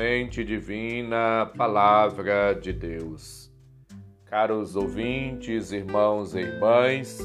Semente 0.00 0.42
Divina, 0.42 1.52
Palavra 1.58 2.54
de 2.54 2.72
Deus. 2.72 3.52
Caros 4.24 4.74
ouvintes, 4.74 5.72
irmãos 5.72 6.34
e 6.34 6.38
irmãs, 6.38 7.18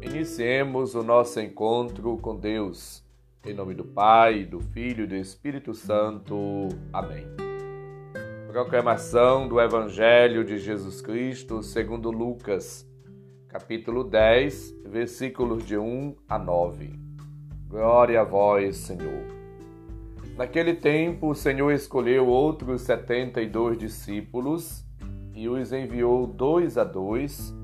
iniciemos 0.00 0.94
o 0.94 1.02
nosso 1.02 1.40
encontro 1.40 2.16
com 2.18 2.36
Deus. 2.36 3.04
Em 3.44 3.52
nome 3.52 3.74
do 3.74 3.84
Pai, 3.84 4.44
do 4.44 4.60
Filho 4.60 5.02
e 5.02 5.06
do 5.08 5.16
Espírito 5.16 5.74
Santo. 5.74 6.68
Amém. 6.92 7.26
Proclamação 8.46 9.48
do 9.48 9.60
Evangelho 9.60 10.44
de 10.44 10.56
Jesus 10.56 11.00
Cristo 11.00 11.64
segundo 11.64 12.12
Lucas, 12.12 12.88
capítulo 13.48 14.04
10, 14.04 14.82
versículos 14.86 15.66
de 15.66 15.76
1 15.76 16.14
a 16.28 16.38
9. 16.38 16.92
Glória 17.66 18.20
a 18.20 18.24
vós, 18.24 18.76
Senhor. 18.76 19.39
Naquele 20.40 20.72
tempo, 20.72 21.28
o 21.28 21.34
Senhor 21.34 21.70
escolheu 21.70 22.26
outros 22.26 22.80
setenta 22.80 23.42
e 23.42 23.46
dois 23.46 23.76
discípulos 23.76 24.82
e 25.34 25.46
os 25.46 25.70
enviou 25.70 26.26
dois 26.26 26.78
a 26.78 26.82
dois 26.82 27.54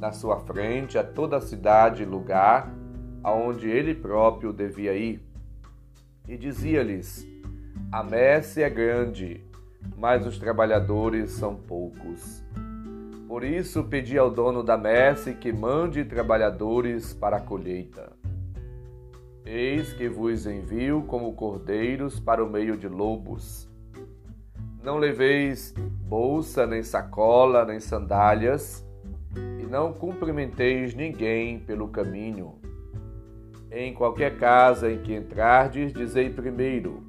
na 0.00 0.10
sua 0.10 0.40
frente 0.40 0.98
a 0.98 1.04
toda 1.04 1.36
a 1.36 1.40
cidade 1.40 2.02
e 2.02 2.04
lugar 2.04 2.74
aonde 3.22 3.70
ele 3.70 3.94
próprio 3.94 4.52
devia 4.52 4.94
ir. 4.94 5.22
E 6.26 6.36
dizia-lhes: 6.36 7.24
A 7.92 8.02
messe 8.02 8.64
é 8.64 8.68
grande, 8.68 9.40
mas 9.96 10.26
os 10.26 10.36
trabalhadores 10.36 11.30
são 11.30 11.54
poucos. 11.54 12.42
Por 13.28 13.44
isso 13.44 13.84
pedi 13.84 14.18
ao 14.18 14.28
dono 14.28 14.64
da 14.64 14.76
messe 14.76 15.34
que 15.34 15.52
mande 15.52 16.04
trabalhadores 16.04 17.14
para 17.14 17.36
a 17.36 17.40
colheita. 17.40 18.13
Eis 19.46 19.92
que 19.92 20.08
vos 20.08 20.46
envio 20.46 21.02
como 21.02 21.34
cordeiros 21.34 22.18
para 22.18 22.42
o 22.42 22.48
meio 22.48 22.78
de 22.78 22.88
lobos. 22.88 23.68
Não 24.82 24.96
leveis 24.96 25.74
bolsa, 25.76 26.66
nem 26.66 26.82
sacola, 26.82 27.62
nem 27.66 27.78
sandálias, 27.78 28.82
e 29.60 29.66
não 29.66 29.92
cumprimenteis 29.92 30.94
ninguém 30.94 31.58
pelo 31.58 31.88
caminho. 31.88 32.58
Em 33.70 33.92
qualquer 33.92 34.38
casa 34.38 34.90
em 34.90 35.02
que 35.02 35.14
entrardes, 35.14 35.92
dizei 35.92 36.30
primeiro: 36.30 37.02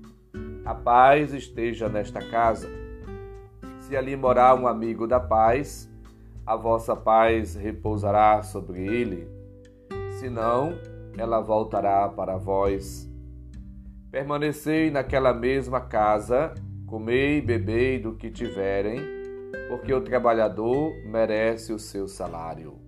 A 0.65 0.75
paz 0.75 1.33
esteja 1.33 1.87
nesta 1.87 2.19
casa. 2.19 2.67
Se 3.79 3.95
ali 3.95 4.13
morar 4.17 4.55
um 4.55 4.67
amigo 4.67 5.07
da 5.07 5.21
paz, 5.21 5.89
a 6.45 6.57
vossa 6.57 6.97
paz 6.97 7.55
repousará 7.55 8.43
sobre 8.43 8.85
ele. 8.85 9.25
Se 10.19 10.29
não, 10.29 10.73
ela 11.17 11.39
voltará 11.39 12.07
para 12.09 12.37
vós. 12.37 13.09
Permanecei 14.11 14.89
naquela 14.91 15.33
mesma 15.33 15.81
casa, 15.81 16.53
comei 16.85 17.37
e 17.37 17.41
bebei 17.41 17.99
do 17.99 18.15
que 18.15 18.29
tiverem, 18.29 18.99
porque 19.69 19.93
o 19.93 20.01
trabalhador 20.01 20.93
merece 21.05 21.73
o 21.73 21.79
seu 21.79 22.07
salário. 22.07 22.79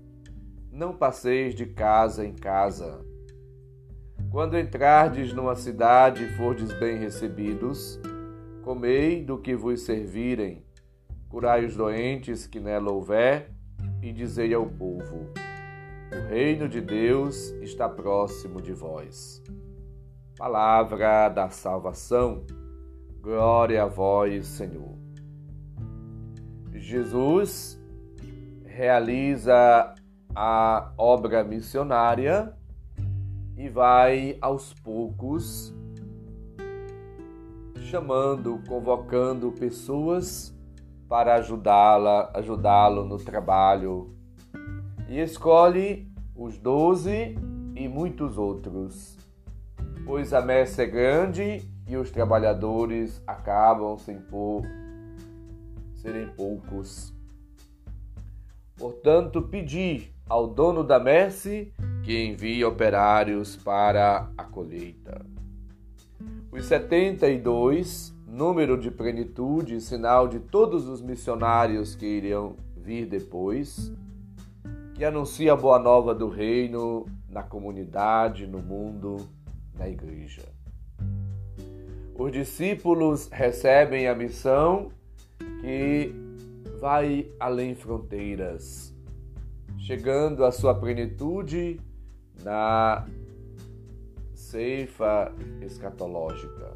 Não 0.71 0.95
passeis 0.95 1.55
de 1.55 1.65
casa 1.65 2.25
em 2.25 2.33
casa. 2.33 3.03
Quando 4.29 4.57
entrardes 4.57 5.33
numa 5.33 5.55
cidade 5.55 6.23
e 6.23 6.29
fordes 6.29 6.71
bem 6.79 6.97
recebidos, 6.97 7.99
comei 8.63 9.23
do 9.23 9.37
que 9.37 9.55
vos 9.55 9.81
servirem, 9.81 10.63
curai 11.29 11.65
os 11.65 11.75
doentes 11.75 12.45
que 12.45 12.59
nela 12.59 12.91
houver, 12.91 13.51
e 14.01 14.11
dizei 14.11 14.53
ao 14.53 14.65
povo: 14.65 15.29
o 16.11 16.29
reino 16.29 16.69
de 16.69 16.79
Deus 16.79 17.51
está 17.61 17.89
próximo 17.89 18.61
de 18.61 18.71
vós. 18.73 19.43
Palavra 20.37 21.29
da 21.29 21.49
salvação. 21.49 22.45
Glória 23.19 23.83
a 23.83 23.87
vós, 23.87 24.47
Senhor. 24.47 24.97
Jesus 26.73 27.81
realiza 28.63 29.93
a 30.33 30.93
obra 30.97 31.43
missionária 31.43 32.53
e 33.57 33.67
vai 33.67 34.37
aos 34.39 34.73
poucos 34.73 35.73
chamando, 37.81 38.61
convocando 38.67 39.51
pessoas 39.51 40.55
para 41.09 41.35
ajudá-la, 41.35 42.31
ajudá-lo 42.33 43.03
no 43.03 43.17
trabalho 43.17 44.15
e 45.07 45.19
escolhe 45.19 46.11
os 46.35 46.57
doze 46.57 47.35
e 47.75 47.87
muitos 47.87 48.37
outros, 48.37 49.17
pois 50.05 50.33
a 50.33 50.41
messe 50.41 50.81
é 50.81 50.85
grande 50.85 51.61
e 51.87 51.95
os 51.95 52.11
trabalhadores 52.11 53.21
acabam 53.25 53.97
sem 53.97 54.19
por 54.19 54.63
serem 55.95 56.27
poucos. 56.29 57.13
Portanto, 58.77 59.41
pedi 59.41 60.11
ao 60.29 60.47
dono 60.47 60.83
da 60.83 60.99
messe 60.99 61.73
que 62.03 62.25
envie 62.25 62.63
operários 62.63 63.55
para 63.55 64.29
a 64.37 64.43
colheita. 64.43 65.25
Os 66.51 66.65
setenta 66.65 67.27
e 67.27 67.39
dois, 67.39 68.13
número 68.27 68.77
de 68.77 68.91
plenitude, 68.91 69.81
sinal 69.81 70.27
de 70.27 70.39
todos 70.39 70.87
os 70.87 71.01
missionários 71.01 71.95
que 71.95 72.05
iriam 72.05 72.55
vir 72.75 73.05
depois, 73.05 73.91
que 74.97 75.05
anuncia 75.05 75.53
a 75.53 75.55
boa 75.55 75.77
nova 75.77 76.15
do 76.15 76.27
reino 76.27 77.05
na 77.29 77.43
comunidade, 77.43 78.47
no 78.47 78.57
mundo, 78.57 79.29
na 79.77 79.87
igreja. 79.87 80.41
Os 82.15 82.31
discípulos 82.31 83.29
recebem 83.31 84.07
a 84.07 84.15
missão 84.15 84.91
que 85.61 86.11
vai 86.81 87.31
além 87.39 87.75
fronteiras, 87.75 88.91
chegando 89.77 90.43
à 90.43 90.51
sua 90.51 90.73
plenitude 90.73 91.79
na 92.43 93.05
ceifa 94.33 95.31
escatológica. 95.61 96.75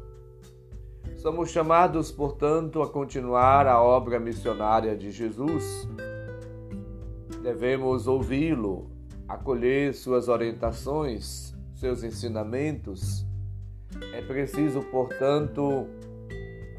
Somos 1.16 1.50
chamados, 1.50 2.12
portanto, 2.12 2.82
a 2.82 2.88
continuar 2.88 3.66
a 3.66 3.82
obra 3.82 4.20
missionária 4.20 4.96
de 4.96 5.10
Jesus 5.10 5.88
Devemos 7.42 8.06
ouvi-lo, 8.06 8.88
acolher 9.26 9.92
suas 9.94 10.28
orientações, 10.28 11.52
seus 11.74 12.04
ensinamentos. 12.04 13.26
É 14.14 14.22
preciso, 14.22 14.80
portanto, 14.82 15.88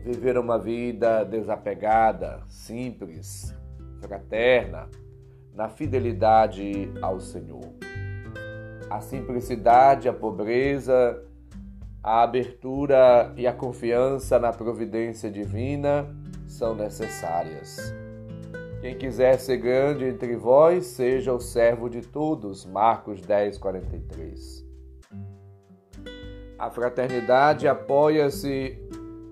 viver 0.06 0.38
uma 0.38 0.58
vida 0.58 1.26
desapegada, 1.26 2.42
simples, 2.48 3.54
fraterna, 4.00 4.90
na 5.54 5.68
fidelidade 5.68 6.90
ao 7.02 7.20
Senhor. 7.20 7.74
A 8.90 9.02
simplicidade, 9.02 10.08
a 10.08 10.14
pobreza, 10.14 11.22
a 12.02 12.24
abertura 12.24 13.34
e 13.36 13.46
a 13.46 13.52
confiança 13.52 14.40
na 14.40 14.54
providência 14.54 15.30
divina 15.30 16.08
são 16.48 16.74
necessárias. 16.74 18.03
Quem 18.84 18.98
quiser 18.98 19.40
ser 19.40 19.56
grande 19.60 20.04
entre 20.04 20.36
vós, 20.36 20.88
seja 20.88 21.32
o 21.32 21.40
servo 21.40 21.90
de 21.90 22.02
todos. 22.02 22.66
Marcos 22.66 23.22
10, 23.22 23.58
43. 23.58 24.68
A 26.60 26.70
fraternidade 26.70 27.66
apoia-se 27.66 28.78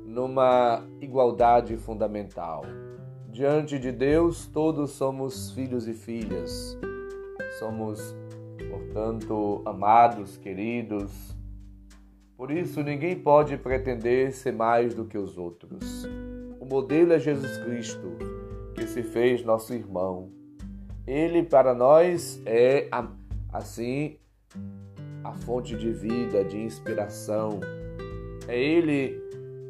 numa 0.06 0.88
igualdade 1.02 1.76
fundamental. 1.76 2.62
Diante 3.30 3.78
de 3.78 3.92
Deus, 3.92 4.48
todos 4.48 4.92
somos 4.92 5.52
filhos 5.52 5.86
e 5.86 5.94
filhas. 5.94 6.80
Somos, 7.60 8.16
portanto, 8.70 9.62
amados, 9.66 10.38
queridos. 10.38 11.36
Por 12.38 12.52
isso, 12.52 12.82
ninguém 12.82 13.20
pode 13.20 13.58
pretender 13.58 14.32
ser 14.32 14.54
mais 14.54 14.94
do 14.94 15.04
que 15.04 15.18
os 15.18 15.38
outros. 15.38 16.08
O 16.58 16.66
modelo 16.66 17.12
é 17.12 17.20
Jesus 17.20 17.58
Cristo 17.58 18.41
que 18.82 18.88
se 18.88 19.04
fez 19.04 19.44
nosso 19.44 19.76
irmão. 19.76 20.32
Ele 21.06 21.44
para 21.44 21.72
nós 21.72 22.42
é 22.48 22.90
assim 23.54 24.18
a 25.24 25.34
fonte 25.34 25.78
de 25.78 25.92
vida, 25.92 26.44
de 26.44 26.60
inspiração. 26.60 27.60
É 28.48 28.60
ele 28.60 29.22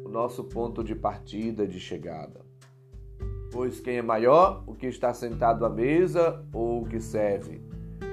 o 0.02 0.08
nosso 0.08 0.44
ponto 0.44 0.82
de 0.82 0.94
partida, 0.94 1.66
de 1.66 1.78
chegada. 1.78 2.40
Pois 3.52 3.80
quem 3.80 3.98
é 3.98 4.02
maior, 4.02 4.64
o 4.66 4.74
que 4.74 4.86
está 4.86 5.12
sentado 5.12 5.66
à 5.66 5.68
mesa 5.68 6.42
ou 6.50 6.80
o 6.80 6.86
que 6.86 6.98
serve? 6.98 7.60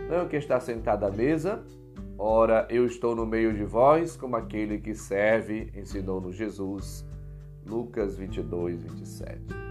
Não 0.09 0.17
é 0.17 0.21
o 0.23 0.27
que 0.27 0.35
está 0.35 0.59
sentado 0.59 1.05
à 1.05 1.09
mesa? 1.09 1.63
Ora, 2.17 2.67
eu 2.69 2.85
estou 2.85 3.15
no 3.15 3.25
meio 3.25 3.53
de 3.53 3.63
vós 3.63 4.17
como 4.17 4.35
aquele 4.35 4.79
que 4.79 4.93
serve, 4.93 5.71
ensinou-nos 5.73 6.35
Jesus. 6.35 7.05
Lucas 7.65 8.17
22, 8.17 8.83
27. 8.83 9.68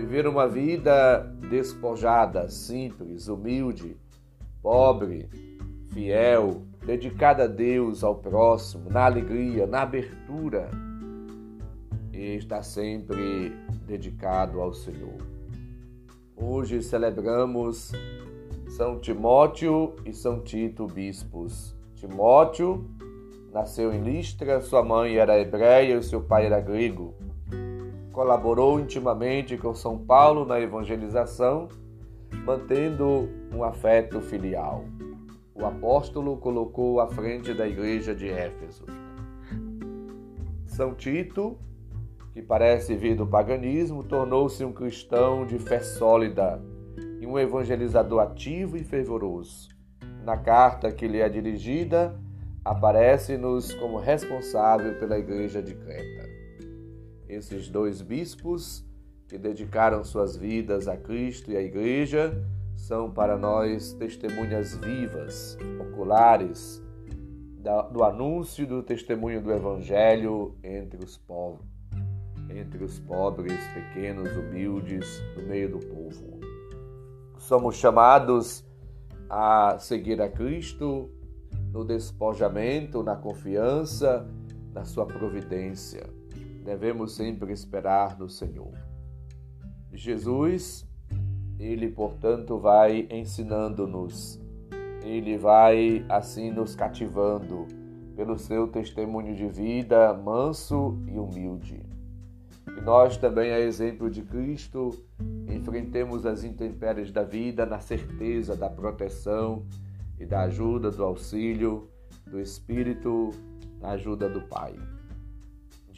Viver 0.00 0.26
uma 0.26 0.48
vida 0.48 1.18
despojada, 1.50 2.48
simples, 2.48 3.28
humilde, 3.28 3.98
pobre, 4.62 5.28
fiel, 5.92 6.62
dedicada 6.86 7.44
a 7.44 7.46
Deus, 7.46 8.02
ao 8.02 8.14
próximo, 8.14 8.88
na 8.88 9.04
alegria, 9.04 9.66
na 9.66 9.82
abertura. 9.82 10.70
e 12.14 12.34
está 12.34 12.62
sempre 12.62 13.52
dedicado 13.86 14.62
ao 14.62 14.72
Senhor. 14.72 15.18
Hoje 16.34 16.82
celebramos 16.82 17.92
São 18.70 18.98
Timóteo 18.98 19.94
e 20.06 20.14
São 20.14 20.40
Tito, 20.40 20.86
bispos. 20.86 21.76
Timóteo 21.94 22.88
nasceu 23.52 23.92
em 23.92 24.02
Listra, 24.02 24.62
sua 24.62 24.82
mãe 24.82 25.16
era 25.16 25.38
hebreia 25.38 25.98
e 25.98 26.02
seu 26.02 26.22
pai 26.22 26.46
era 26.46 26.58
grego. 26.58 27.14
Colaborou 28.20 28.78
intimamente 28.78 29.56
com 29.56 29.74
São 29.74 29.96
Paulo 29.96 30.44
na 30.44 30.60
evangelização, 30.60 31.68
mantendo 32.44 33.30
um 33.50 33.64
afeto 33.64 34.20
filial. 34.20 34.84
O 35.54 35.64
apóstolo 35.64 36.36
colocou 36.36 37.00
à 37.00 37.08
frente 37.08 37.54
da 37.54 37.66
igreja 37.66 38.14
de 38.14 38.28
Éfeso. 38.28 38.84
São 40.66 40.94
Tito 40.94 41.56
que 42.34 42.42
parece 42.42 42.94
vir 42.94 43.16
do 43.16 43.26
paganismo, 43.26 44.04
tornou-se 44.04 44.62
um 44.66 44.72
cristão 44.74 45.46
de 45.46 45.58
fé 45.58 45.80
sólida 45.80 46.60
e 47.22 47.26
um 47.26 47.38
evangelizador 47.38 48.20
ativo 48.20 48.76
e 48.76 48.84
fervoroso. 48.84 49.70
Na 50.26 50.36
carta 50.36 50.92
que 50.92 51.08
lhe 51.08 51.20
é 51.20 51.28
dirigida, 51.30 52.20
aparece-nos 52.62 53.72
como 53.72 53.96
responsável 53.96 54.98
pela 54.98 55.18
igreja 55.18 55.62
de 55.62 55.74
Creta. 55.74 56.29
Esses 57.30 57.68
dois 57.68 58.02
bispos, 58.02 58.84
que 59.28 59.38
dedicaram 59.38 60.02
suas 60.02 60.36
vidas 60.36 60.88
a 60.88 60.96
Cristo 60.96 61.52
e 61.52 61.56
à 61.56 61.62
igreja, 61.62 62.44
são 62.74 63.08
para 63.08 63.38
nós 63.38 63.92
testemunhas 63.92 64.76
vivas, 64.76 65.56
oculares, 65.78 66.82
do 67.92 68.02
anúncio 68.02 68.66
do 68.66 68.82
testemunho 68.82 69.40
do 69.40 69.52
Evangelho 69.52 70.56
entre 70.64 71.04
os 71.04 71.16
povos 71.16 71.70
entre 72.50 72.82
os 72.82 72.98
pobres, 72.98 73.58
pequenos, 73.68 74.36
humildes, 74.36 75.22
no 75.36 75.44
meio 75.44 75.70
do 75.70 75.78
povo. 75.78 76.40
Somos 77.38 77.76
chamados 77.76 78.64
a 79.28 79.78
seguir 79.78 80.20
a 80.20 80.28
Cristo 80.28 81.08
no 81.72 81.84
despojamento, 81.84 83.04
na 83.04 83.14
confiança, 83.14 84.28
na 84.72 84.84
sua 84.84 85.06
providência. 85.06 86.19
Devemos 86.70 87.16
sempre 87.16 87.52
esperar 87.52 88.16
no 88.16 88.28
Senhor. 88.28 88.72
Jesus, 89.92 90.88
ele, 91.58 91.88
portanto, 91.88 92.60
vai 92.60 93.08
ensinando-nos, 93.10 94.40
ele 95.02 95.36
vai 95.36 96.06
assim 96.08 96.48
nos 96.52 96.76
cativando 96.76 97.66
pelo 98.14 98.38
seu 98.38 98.68
testemunho 98.68 99.34
de 99.34 99.48
vida 99.48 100.14
manso 100.14 100.96
e 101.08 101.18
humilde. 101.18 101.82
Que 102.72 102.80
nós 102.82 103.16
também, 103.16 103.50
a 103.50 103.58
exemplo 103.58 104.08
de 104.08 104.22
Cristo, 104.22 104.90
enfrentemos 105.48 106.24
as 106.24 106.44
intempéries 106.44 107.10
da 107.10 107.24
vida 107.24 107.66
na 107.66 107.80
certeza 107.80 108.54
da 108.54 108.70
proteção 108.70 109.66
e 110.20 110.24
da 110.24 110.42
ajuda, 110.42 110.88
do 110.88 111.02
auxílio 111.02 111.90
do 112.28 112.38
Espírito, 112.38 113.30
da 113.80 113.90
ajuda 113.90 114.28
do 114.28 114.42
Pai. 114.42 114.72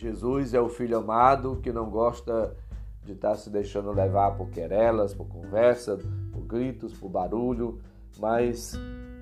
Jesus 0.02 0.52
é 0.52 0.60
o 0.60 0.68
Filho 0.68 0.98
amado 0.98 1.60
que 1.62 1.70
não 1.70 1.88
gosta 1.88 2.56
de 3.04 3.12
estar 3.12 3.36
se 3.36 3.48
deixando 3.48 3.92
levar 3.92 4.32
por 4.36 4.50
querelas, 4.50 5.14
por 5.14 5.28
conversa, 5.28 5.96
por 6.32 6.40
gritos, 6.40 6.92
por 6.92 7.08
barulho, 7.08 7.78
mas 8.18 8.72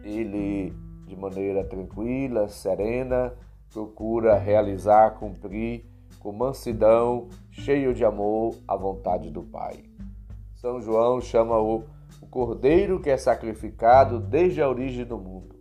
ele, 0.02 0.72
de 1.06 1.14
maneira 1.14 1.62
tranquila, 1.64 2.48
serena, 2.48 3.34
procura 3.70 4.38
realizar, 4.38 5.18
cumprir 5.18 5.84
com 6.18 6.32
mansidão, 6.32 7.28
cheio 7.50 7.92
de 7.92 8.02
amor, 8.02 8.54
a 8.66 8.74
vontade 8.74 9.30
do 9.30 9.42
Pai. 9.42 9.84
São 10.54 10.80
João 10.80 11.20
chama-o 11.20 11.84
o 12.22 12.26
cordeiro 12.26 13.00
que 13.00 13.10
é 13.10 13.18
sacrificado 13.18 14.18
desde 14.18 14.62
a 14.62 14.68
origem 14.68 15.04
do 15.04 15.18
mundo. 15.18 15.54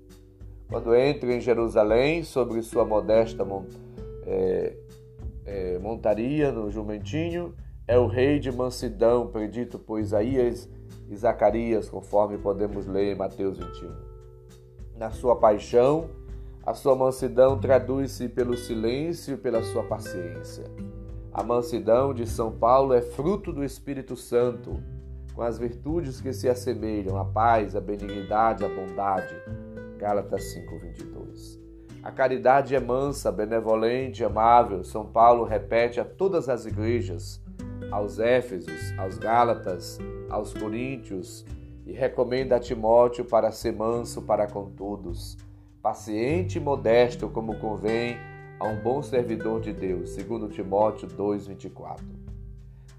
Quando 0.69 0.95
entra 0.95 1.33
em 1.33 1.41
Jerusalém, 1.41 2.23
sobre 2.23 2.61
sua 2.61 2.85
modesta 2.85 3.45
é, 4.25 4.77
é, 5.49 5.79
montaria 5.79 6.51
no 6.51 6.69
jumentinho, 6.69 7.55
é 7.87 7.97
o 7.97 8.05
rei 8.05 8.39
de 8.39 8.51
mansidão, 8.51 9.27
predito 9.27 9.79
por 9.79 9.99
Isaías 9.99 10.69
e 11.09 11.15
Zacarias, 11.15 11.89
conforme 11.89 12.37
podemos 12.37 12.85
ler 12.85 13.13
em 13.13 13.17
Mateus 13.17 13.57
21. 13.57 13.91
Na 14.95 15.09
sua 15.09 15.35
paixão, 15.35 16.07
a 16.63 16.75
sua 16.75 16.95
mansidão 16.95 17.59
traduz-se 17.59 18.29
pelo 18.29 18.55
silêncio 18.55 19.33
e 19.33 19.37
pela 19.37 19.63
sua 19.63 19.83
paciência. 19.83 20.65
A 21.33 21.41
mansidão 21.41 22.13
de 22.13 22.27
São 22.27 22.51
Paulo 22.51 22.93
é 22.93 23.01
fruto 23.01 23.51
do 23.51 23.63
Espírito 23.63 24.15
Santo, 24.15 24.79
com 25.33 25.41
as 25.41 25.57
virtudes 25.57 26.21
que 26.21 26.31
se 26.31 26.47
assemelham 26.47 27.17
à 27.17 27.25
paz, 27.25 27.75
à 27.75 27.81
benignidade, 27.81 28.63
à 28.63 28.69
bondade. 28.69 29.35
Gálatas 29.97 30.43
5:22. 30.53 31.18
A 32.01 32.11
caridade 32.11 32.75
é 32.75 32.79
mansa, 32.79 33.31
benevolente, 33.31 34.23
amável. 34.23 34.83
São 34.83 35.05
Paulo 35.05 35.43
repete 35.43 35.99
a 35.99 36.05
todas 36.05 36.47
as 36.47 36.65
igrejas, 36.65 37.41
aos 37.91 38.19
Éfesos, 38.19 38.97
aos 38.97 39.17
Gálatas, 39.17 39.99
aos 40.29 40.53
Coríntios, 40.53 41.45
e 41.85 41.91
recomenda 41.91 42.55
a 42.55 42.59
Timóteo 42.59 43.25
para 43.25 43.51
ser 43.51 43.73
manso 43.73 44.21
para 44.21 44.47
com 44.47 44.69
todos 44.69 45.37
paciente 45.81 46.57
e 46.57 46.61
modesto 46.61 47.29
como 47.29 47.57
convém 47.57 48.17
a 48.59 48.67
um 48.67 48.75
bom 48.75 49.01
servidor 49.01 49.61
de 49.61 49.71
Deus, 49.71 50.09
segundo 50.09 50.49
Timóteo 50.49 51.07
2:24. 51.07 52.03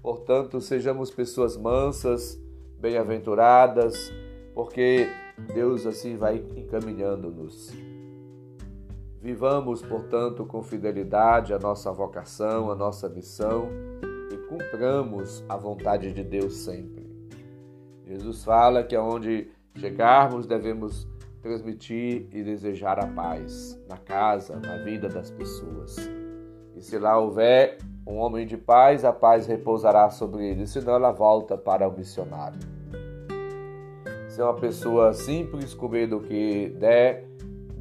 Portanto, 0.01 0.59
sejamos 0.59 1.11
pessoas 1.11 1.55
mansas, 1.55 2.39
bem-aventuradas, 2.79 4.11
porque 4.55 5.07
Deus 5.53 5.85
assim 5.85 6.15
vai 6.15 6.43
encaminhando-nos. 6.55 7.71
Vivamos, 9.21 9.83
portanto, 9.83 10.43
com 10.47 10.63
fidelidade 10.63 11.53
a 11.53 11.59
nossa 11.59 11.91
vocação, 11.91 12.71
a 12.71 12.75
nossa 12.75 13.07
missão 13.07 13.69
e 14.31 14.37
cumpramos 14.47 15.45
a 15.47 15.55
vontade 15.55 16.11
de 16.11 16.23
Deus 16.23 16.55
sempre. 16.55 17.07
Jesus 18.03 18.43
fala 18.43 18.83
que 18.83 18.95
aonde 18.95 19.51
chegarmos 19.77 20.47
devemos 20.47 21.07
transmitir 21.39 22.27
e 22.31 22.41
desejar 22.43 22.97
a 22.97 23.05
paz 23.05 23.79
na 23.87 23.97
casa, 23.97 24.59
na 24.59 24.77
vida 24.77 25.07
das 25.07 25.29
pessoas. 25.29 25.97
E 26.75 26.81
se 26.81 26.97
lá 26.97 27.15
houver 27.19 27.77
um 28.07 28.17
homem 28.17 28.47
de 28.47 28.57
paz, 28.57 29.05
a 29.05 29.13
paz 29.13 29.45
repousará 29.45 30.09
sobre 30.09 30.47
ele, 30.47 30.65
senão 30.65 30.95
ela 30.95 31.11
volta 31.11 31.55
para 31.55 31.87
o 31.87 31.95
missionário. 31.95 32.59
Se 34.27 34.41
é 34.41 34.43
uma 34.43 34.55
pessoa 34.55 35.13
simples, 35.13 35.75
comer 35.75 36.07
do 36.07 36.21
que 36.21 36.69
der, 36.79 37.30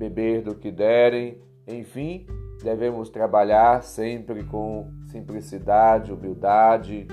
beber 0.00 0.40
do 0.40 0.54
que 0.54 0.72
derem, 0.72 1.36
enfim, 1.68 2.26
devemos 2.62 3.10
trabalhar 3.10 3.82
sempre 3.82 4.42
com 4.42 4.90
simplicidade, 5.04 6.10
humildade 6.10 7.06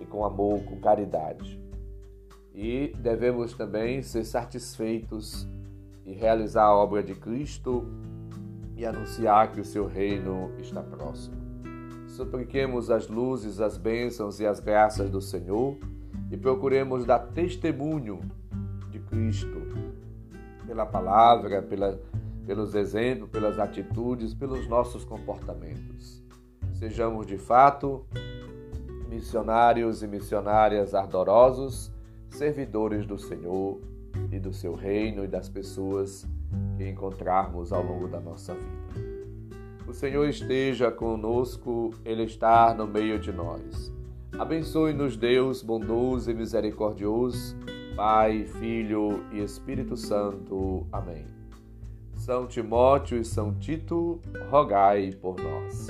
e 0.00 0.06
com 0.06 0.24
amor, 0.24 0.62
com 0.62 0.78
caridade. 0.78 1.60
E 2.54 2.94
devemos 2.96 3.54
também 3.54 4.02
ser 4.02 4.22
satisfeitos 4.22 5.48
e 6.06 6.12
realizar 6.12 6.66
a 6.66 6.76
obra 6.76 7.02
de 7.02 7.16
Cristo 7.16 7.84
e 8.76 8.86
anunciar 8.86 9.50
que 9.50 9.60
o 9.60 9.64
seu 9.64 9.88
reino 9.88 10.52
está 10.60 10.80
próximo. 10.80 11.34
Supliquemos 12.06 12.88
as 12.88 13.08
luzes, 13.08 13.60
as 13.60 13.76
bênçãos 13.76 14.38
e 14.38 14.46
as 14.46 14.60
graças 14.60 15.10
do 15.10 15.20
Senhor 15.20 15.76
e 16.30 16.36
procuremos 16.36 17.04
dar 17.04 17.18
testemunho 17.18 18.20
de 18.90 19.00
Cristo 19.00 19.60
pela 20.66 20.86
palavra, 20.86 21.60
pela, 21.62 22.00
pelos 22.46 22.74
exemplos, 22.74 23.30
pelas 23.30 23.58
atitudes, 23.58 24.34
pelos 24.34 24.68
nossos 24.68 25.04
comportamentos. 25.04 26.22
Sejamos 26.72 27.26
de 27.26 27.38
fato 27.38 28.04
missionários 29.08 30.02
e 30.02 30.06
missionárias 30.06 30.94
ardorosos, 30.94 31.92
servidores 32.30 33.06
do 33.06 33.18
Senhor 33.18 33.78
e 34.30 34.38
do 34.38 34.52
seu 34.52 34.74
reino 34.74 35.22
e 35.24 35.28
das 35.28 35.48
pessoas 35.48 36.26
que 36.76 36.88
encontrarmos 36.88 37.72
ao 37.72 37.82
longo 37.82 38.08
da 38.08 38.18
nossa 38.18 38.54
vida. 38.54 39.12
O 39.86 39.92
Senhor 39.92 40.26
esteja 40.26 40.90
conosco, 40.90 41.90
Ele 42.04 42.22
está 42.22 42.72
no 42.72 42.86
meio 42.86 43.18
de 43.18 43.30
nós. 43.30 43.92
Abençoe-nos, 44.38 45.16
Deus 45.16 45.62
bondoso 45.62 46.30
e 46.30 46.34
misericordioso, 46.34 47.54
Pai, 47.94 48.44
Filho 48.44 49.22
e 49.30 49.42
Espírito 49.42 49.96
Santo. 49.96 50.86
Amém. 50.90 51.41
São 52.24 52.46
Timóteo 52.46 53.18
e 53.18 53.24
São 53.24 53.52
Tito, 53.52 54.20
rogai 54.48 55.10
por 55.10 55.34
nós. 55.42 55.88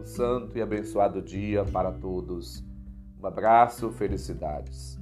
Um 0.00 0.04
santo 0.06 0.56
e 0.56 0.62
abençoado 0.62 1.20
dia 1.20 1.66
para 1.66 1.92
todos. 1.92 2.64
Um 3.22 3.26
abraço, 3.26 3.90
felicidades. 3.90 4.98